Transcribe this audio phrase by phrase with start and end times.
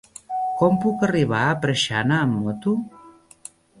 [0.61, 2.75] Com puc arribar a Preixana amb moto?